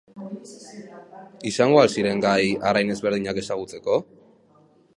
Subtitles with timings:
[1.49, 3.99] Izango al ziren gai arrain ezberdinak ezagutzeko?